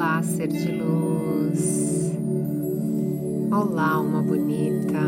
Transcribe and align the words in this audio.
Olá, 0.00 0.22
ser 0.22 0.48
de 0.48 0.72
luz. 0.72 2.16
Olá, 3.52 3.96
alma 3.96 4.22
bonita. 4.22 4.98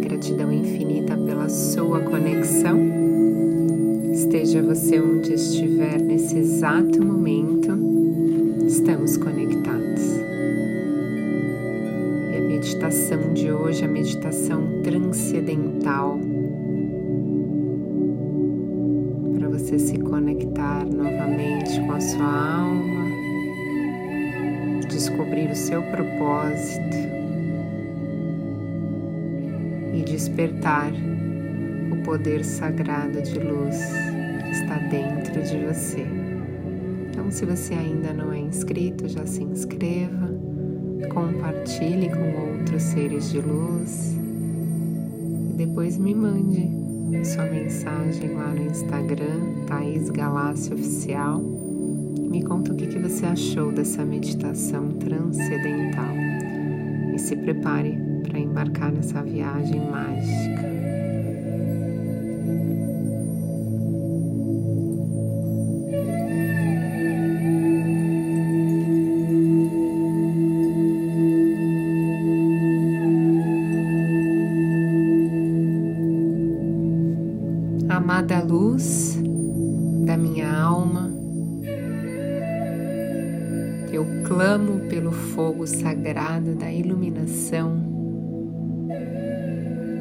Gratidão 0.00 0.52
infinita 0.52 1.16
pela 1.16 1.48
sua 1.48 2.00
conexão. 2.00 2.78
Esteja 4.12 4.62
você 4.62 5.00
onde 5.00 5.32
estiver 5.32 5.98
nesse 5.98 6.36
exato 6.36 7.02
momento, 7.02 7.70
estamos 8.66 9.16
conectados. 9.16 10.02
E 12.32 12.36
a 12.36 12.40
meditação 12.42 13.32
de 13.32 13.50
hoje, 13.50 13.82
a 13.82 13.88
meditação 13.88 14.82
transcendental, 14.82 16.18
para 19.38 19.48
você 19.48 19.78
se 19.78 19.96
conectar 20.00 20.84
novamente 20.84 21.80
com 21.80 21.92
a 21.92 22.00
sua 22.02 22.58
alma 22.58 22.93
descobrir 24.94 25.50
o 25.50 25.56
seu 25.56 25.82
propósito 25.82 26.96
e 29.92 30.02
despertar 30.04 30.92
o 31.90 31.96
poder 32.04 32.44
sagrado 32.44 33.20
de 33.22 33.38
luz 33.40 33.76
que 34.44 34.50
está 34.50 34.78
dentro 34.78 35.42
de 35.42 35.66
você. 35.66 36.06
Então, 37.10 37.28
se 37.30 37.44
você 37.44 37.74
ainda 37.74 38.12
não 38.12 38.32
é 38.32 38.38
inscrito, 38.38 39.08
já 39.08 39.26
se 39.26 39.42
inscreva, 39.42 40.30
compartilhe 41.12 42.08
com 42.10 42.58
outros 42.60 42.82
seres 42.82 43.30
de 43.30 43.40
luz 43.40 44.16
e 45.50 45.54
depois 45.56 45.98
me 45.98 46.14
mande 46.14 46.70
sua 47.24 47.44
mensagem 47.44 48.34
lá 48.34 48.48
no 48.48 48.66
Instagram, 48.66 49.40
Thaís 49.66 50.10
Galácio 50.10 50.74
Oficial 50.74 51.63
me 52.18 52.42
conta 52.42 52.72
o 52.72 52.76
que, 52.76 52.86
que 52.86 52.98
você 52.98 53.26
achou 53.26 53.72
dessa 53.72 54.04
meditação 54.04 54.90
transcendental 54.92 56.14
e 57.14 57.18
se 57.18 57.36
prepare 57.36 57.98
para 58.22 58.38
embarcar 58.38 58.92
nessa 58.92 59.22
viagem 59.22 59.80
mágica. 59.90 60.74
Amada 77.88 78.42
luz 78.42 79.13
clamo 84.54 84.78
pelo 84.88 85.10
fogo 85.10 85.66
sagrado 85.66 86.54
da 86.54 86.70
iluminação 86.70 87.92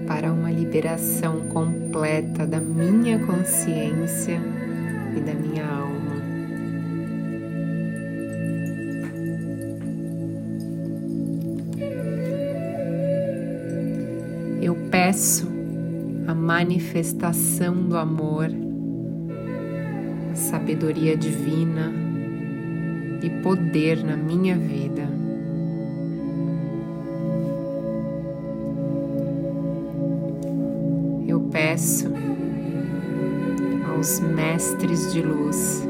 para 0.05 0.31
uma 0.31 0.51
liberação 0.51 1.47
completa 1.47 2.45
da 2.45 2.59
minha 2.59 3.17
consciência 3.25 4.39
e 5.17 5.21
da 5.21 5.33
minha 5.33 5.65
alma. 5.65 6.13
Eu 14.61 14.75
peço 14.91 15.47
a 16.27 16.35
manifestação 16.35 17.73
do 17.87 17.97
amor, 17.97 18.49
a 20.31 20.35
sabedoria 20.35 21.17
divina 21.17 22.02
e 23.23 23.29
poder 23.29 24.03
na 24.03 24.17
minha 24.17 24.57
vida. 24.57 25.07
Eu 31.25 31.39
peço 31.49 32.11
aos 33.89 34.19
mestres 34.19 35.13
de 35.13 35.21
luz 35.21 35.87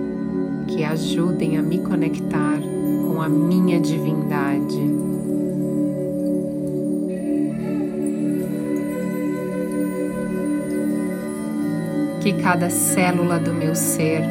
que 0.67 0.83
ajudem 0.83 1.57
a 1.57 1.63
me 1.63 1.79
conectar 1.79 2.59
com 3.07 3.19
a 3.19 3.27
minha 3.27 3.79
divindade. 3.79 4.93
Que 12.21 12.31
cada 12.43 12.69
célula 12.69 13.39
do 13.39 13.51
meu 13.53 13.75
ser 13.75 14.21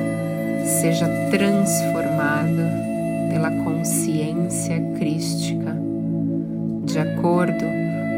seja 0.64 1.06
transformada 1.30 2.91
pela 3.32 3.50
consciência 3.64 4.78
crística, 4.98 5.74
de 6.84 6.98
acordo 6.98 7.64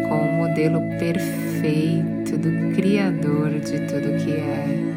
com 0.09 0.17
o 0.17 0.33
modelo 0.33 0.81
perfeito 0.99 2.37
do 2.37 2.75
Criador 2.75 3.51
de 3.61 3.79
tudo 3.87 4.25
que 4.25 4.33
é. 4.33 4.95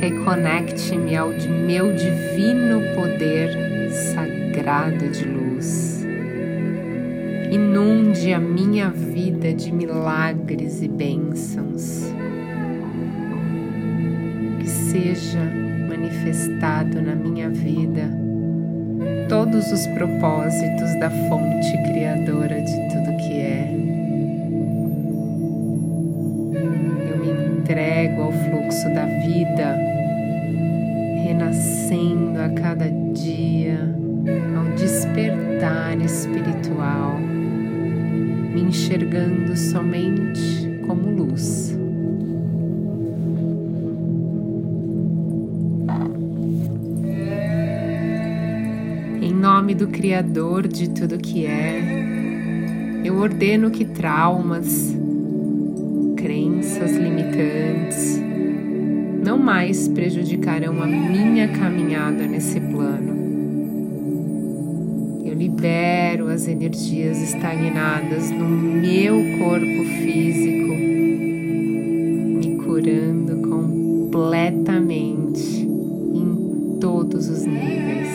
Reconecte-me 0.00 1.14
ao 1.14 1.28
meu 1.28 1.92
divino 1.92 2.80
poder 2.94 3.90
sagrado 4.14 5.10
de 5.10 5.24
luz 5.24 5.39
inunde 7.50 8.32
a 8.32 8.38
minha 8.38 8.90
vida 8.90 9.52
de 9.52 9.72
milagres 9.72 10.82
e 10.82 10.88
bênçãos. 10.88 12.12
Que 14.60 14.68
seja 14.68 15.40
manifestado 15.88 17.02
na 17.02 17.14
minha 17.14 17.50
vida 17.50 18.08
todos 19.28 19.70
os 19.72 19.86
propósitos 19.88 20.94
da 21.00 21.10
fonte 21.10 21.72
criadora 21.84 22.60
de 22.60 22.72
tudo 22.88 23.16
que 23.16 23.40
é. 23.40 23.70
Eu 27.10 27.18
me 27.18 27.58
entrego 27.58 28.22
ao 28.22 28.32
fluxo 28.32 28.88
da 28.94 29.06
vida, 29.06 29.76
renascendo 31.24 32.40
a 32.40 32.48
cada 32.50 32.88
dia, 33.12 33.78
ao 34.56 34.64
despertar 34.76 36.00
espiritual 36.00 36.59
me 38.52 38.62
enxergando 38.62 39.56
somente 39.56 40.80
como 40.86 41.10
luz. 41.10 41.76
Em 49.22 49.32
nome 49.32 49.74
do 49.74 49.88
Criador 49.88 50.66
de 50.66 50.90
tudo 50.90 51.18
que 51.18 51.46
é, 51.46 53.02
eu 53.04 53.16
ordeno 53.18 53.70
que 53.70 53.84
traumas, 53.84 54.96
crenças 56.16 56.92
limitantes 56.96 58.20
não 59.22 59.38
mais 59.38 59.86
prejudicarão 59.86 60.82
a 60.82 60.86
minha 60.86 61.48
caminhada 61.48 62.26
nesse 62.26 62.58
plano 62.58 63.19
libero 65.40 66.28
as 66.28 66.46
energias 66.46 67.20
estagnadas 67.22 68.30
no 68.30 68.46
meu 68.46 69.16
corpo 69.38 69.84
físico, 70.02 70.74
me 70.74 72.58
curando 72.62 73.40
completamente 73.48 75.64
em 75.64 76.76
todos 76.78 77.30
os 77.30 77.46
níveis. 77.46 78.10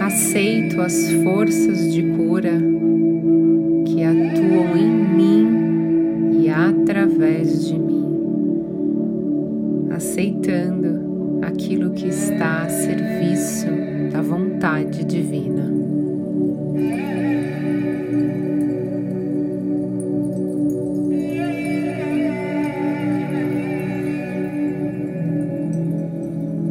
Aceito 0.00 0.80
as 0.80 1.12
forças 1.22 1.92
de 1.92 2.02
cura 2.16 2.58
que 3.84 4.02
atuam 4.02 4.74
em 4.74 4.90
mim 5.14 6.40
e 6.40 6.48
através 6.48 7.68
de 7.68 7.78
mim, 7.78 8.06
aceitando 9.90 10.95
aquilo 11.46 11.90
que 11.90 12.08
está 12.08 12.62
a 12.62 12.68
serviço 12.68 13.66
da 14.10 14.20
vontade 14.20 15.04
divina. 15.04 15.72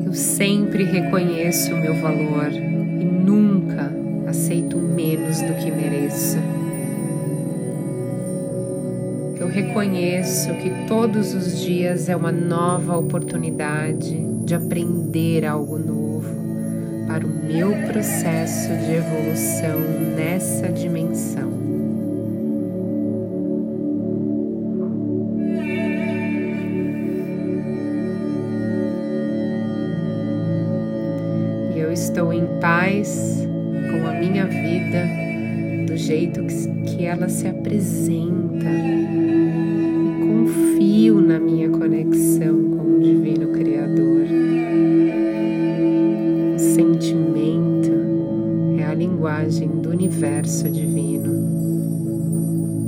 Eu 0.05 0.13
sempre 0.13 0.83
reconheço 0.83 1.73
o 1.73 1.77
meu 1.77 1.95
valor 1.95 2.51
e 2.51 3.05
nunca 3.05 3.91
aceito 4.27 4.77
menos 4.77 5.41
do 5.41 5.53
que 5.53 5.71
mereço. 5.71 6.37
Eu 9.39 9.47
reconheço 9.47 10.53
que 10.55 10.69
todos 10.85 11.33
os 11.33 11.61
dias 11.61 12.09
é 12.09 12.15
uma 12.15 12.31
nova 12.31 12.97
oportunidade 12.97 14.34
de 14.45 14.53
aprender 14.53 15.43
algo 15.43 15.79
novo, 15.79 16.29
para 17.07 17.25
o 17.25 17.29
meu 17.29 17.71
processo 17.87 18.69
de 18.69 18.93
evolução 18.93 19.79
nessa 20.15 20.67
dimensão. 20.69 21.51
E 31.75 31.79
eu 31.79 31.91
estou 31.91 32.31
em 32.31 32.45
paz 32.61 33.47
com 33.89 34.07
a 34.07 34.13
minha 34.13 34.45
vida 34.45 35.07
do 35.87 35.97
jeito 35.97 36.45
que 36.85 37.03
ela 37.03 37.27
se 37.27 37.47
apresenta 37.47 38.69
e 38.69 40.19
confio 40.27 41.19
na 41.19 41.39
minha 41.39 41.67
conexão 41.69 42.54
universo 50.15 50.69
divino, 50.69 51.33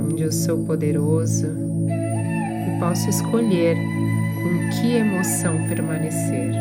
onde 0.08 0.22
eu 0.22 0.32
sou 0.32 0.64
poderoso 0.64 1.46
e 1.46 2.80
posso 2.80 3.10
escolher 3.10 3.76
com 3.76 4.80
que 4.80 4.94
emoção 4.94 5.58
permanecer. 5.68 6.56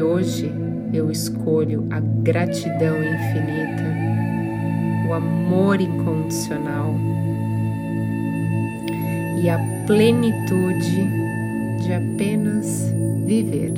hoje 0.00 0.50
eu 0.92 1.10
escolho 1.10 1.86
a 1.90 2.00
gratidão 2.00 2.96
infinita, 2.96 3.84
o 5.08 5.12
amor 5.12 5.80
incondicional 5.80 6.94
e 9.42 9.50
a 9.50 9.58
plenitude 9.86 11.08
de 11.82 11.92
apenas 11.92 12.97
viver. 13.28 13.74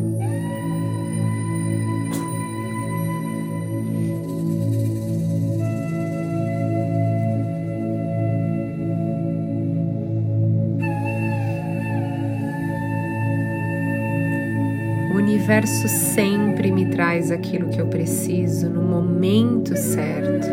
universo 15.12 15.88
sempre 15.88 16.70
me 16.70 16.86
traz 16.86 17.30
aquilo 17.30 17.68
que 17.70 17.80
eu 17.80 17.86
preciso 17.88 18.70
no 18.70 18.82
momento 18.82 19.76
certo. 19.76 20.46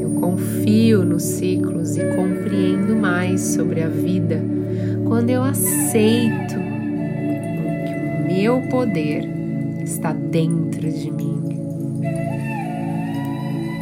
Eu 0.00 0.10
confio 0.20 1.04
nos 1.04 1.22
ciclos 1.22 1.96
e 1.96 2.04
compreendo 2.16 2.96
mais 2.96 3.40
sobre 3.40 3.82
a 3.82 3.88
vida 3.88 4.49
quando 5.10 5.30
eu 5.30 5.42
aceito 5.42 6.54
que 6.54 7.94
o 7.94 8.32
meu 8.32 8.60
poder 8.68 9.28
está 9.82 10.12
dentro 10.12 10.88
de 10.88 11.10
mim. 11.10 11.42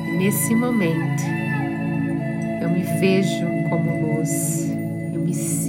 E 0.08 0.16
nesse 0.16 0.54
momento 0.54 1.22
eu 2.62 2.70
me 2.70 2.82
vejo 2.98 3.44
como 3.68 4.16
luz, 4.16 4.70
eu 5.12 5.20
me 5.20 5.34
sinto 5.34 5.68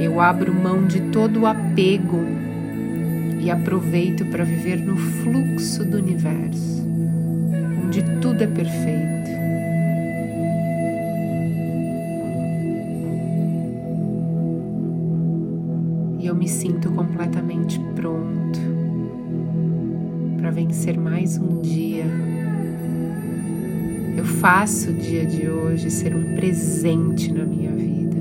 eu 0.00 0.18
abro 0.18 0.52
mão 0.52 0.86
de 0.86 1.00
todo 1.12 1.40
o 1.40 1.46
apego 1.46 2.18
e 3.38 3.50
aproveito 3.50 4.24
para 4.26 4.44
viver 4.44 4.78
no 4.78 4.96
fluxo 4.96 5.84
do 5.84 5.98
universo, 5.98 6.84
onde 7.84 8.02
tudo 8.20 8.42
é 8.42 8.46
perfeito. 8.46 9.19
Mais 21.30 21.38
um 21.38 21.60
dia. 21.60 22.06
Eu 24.16 24.24
faço 24.24 24.90
o 24.90 24.92
dia 24.92 25.24
de 25.24 25.48
hoje 25.48 25.90
ser 25.90 26.14
um 26.14 26.34
presente 26.34 27.32
na 27.32 27.44
minha 27.44 27.70
vida 27.70 28.18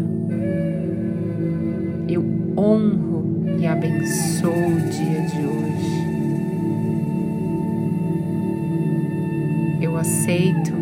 honro 2.58 3.46
e 3.60 3.66
abençoo 3.66 4.52
o 4.52 4.82
dia 4.90 5.22
de 5.22 5.38
hoje. 5.38 6.00
Eu 9.82 9.98
aceito 9.98 10.74